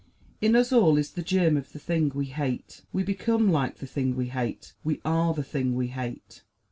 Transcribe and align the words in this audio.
In 0.41 0.55
us 0.55 0.73
all 0.73 0.97
is 0.97 1.11
the 1.11 1.21
germ 1.21 1.55
of 1.57 1.73
the 1.73 1.77
thing 1.77 2.09
we 2.15 2.25
hate; 2.25 2.81
we 2.91 3.03
become 3.03 3.51
like 3.51 3.75
the 3.77 3.85
thing 3.85 4.15
we 4.15 4.29
hate; 4.29 4.73
we 4.83 4.99
are 5.05 5.31
the 5.35 5.43
thing 5.43 5.75
we 5.75 5.89
hate. 5.89 6.41